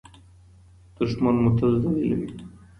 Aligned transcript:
دښمن 0.95 1.35
مو 1.43 1.49
تل 1.57 1.71
ذليله 1.83 2.15
وي. 2.19 2.29